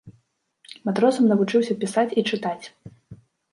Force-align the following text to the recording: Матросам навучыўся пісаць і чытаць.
Матросам 0.89 1.29
навучыўся 1.33 1.73
пісаць 1.85 2.09
і 2.19 2.25
чытаць. 2.29 2.61